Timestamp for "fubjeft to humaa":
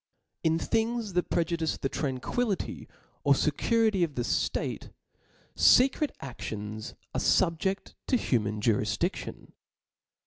7.21-8.59